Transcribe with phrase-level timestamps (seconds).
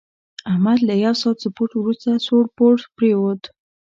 [0.51, 3.41] احمد له یوه ساعت سپورت ورسته سوړ پوړ پرېوت.